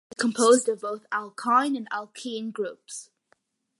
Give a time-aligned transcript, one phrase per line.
[0.09, 3.11] It is composed of both alkyne and alkene groups.